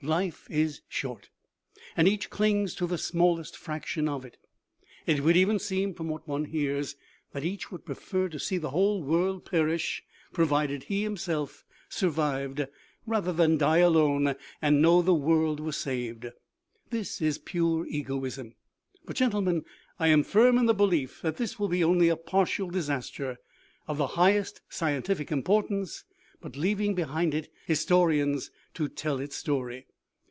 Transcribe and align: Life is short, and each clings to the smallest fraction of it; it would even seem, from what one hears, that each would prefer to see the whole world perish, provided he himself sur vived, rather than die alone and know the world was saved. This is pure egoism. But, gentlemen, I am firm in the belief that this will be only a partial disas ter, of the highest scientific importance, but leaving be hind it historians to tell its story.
Life 0.03 0.47
is 0.49 0.81
short, 0.89 1.29
and 1.95 2.07
each 2.07 2.31
clings 2.31 2.73
to 2.73 2.87
the 2.87 2.97
smallest 2.97 3.55
fraction 3.55 4.09
of 4.09 4.25
it; 4.25 4.37
it 5.05 5.21
would 5.23 5.37
even 5.37 5.59
seem, 5.59 5.93
from 5.93 6.07
what 6.09 6.27
one 6.27 6.45
hears, 6.45 6.95
that 7.33 7.45
each 7.45 7.71
would 7.71 7.85
prefer 7.85 8.27
to 8.29 8.39
see 8.39 8.57
the 8.57 8.71
whole 8.71 9.03
world 9.03 9.45
perish, 9.45 10.03
provided 10.33 10.85
he 10.85 11.03
himself 11.03 11.63
sur 11.87 12.09
vived, 12.09 12.67
rather 13.05 13.31
than 13.31 13.59
die 13.59 13.77
alone 13.77 14.33
and 14.59 14.81
know 14.81 15.03
the 15.03 15.13
world 15.13 15.59
was 15.59 15.77
saved. 15.77 16.25
This 16.89 17.21
is 17.21 17.37
pure 17.37 17.85
egoism. 17.85 18.55
But, 19.05 19.17
gentlemen, 19.17 19.65
I 19.99 20.07
am 20.07 20.23
firm 20.23 20.57
in 20.57 20.65
the 20.65 20.73
belief 20.73 21.21
that 21.21 21.37
this 21.37 21.59
will 21.59 21.69
be 21.69 21.83
only 21.83 22.09
a 22.09 22.17
partial 22.17 22.71
disas 22.71 23.13
ter, 23.13 23.37
of 23.87 23.99
the 23.99 24.07
highest 24.07 24.61
scientific 24.67 25.31
importance, 25.31 26.05
but 26.41 26.55
leaving 26.57 26.95
be 26.95 27.03
hind 27.03 27.35
it 27.35 27.51
historians 27.67 28.49
to 28.73 28.89
tell 28.89 29.19
its 29.19 29.35
story. 29.35 29.85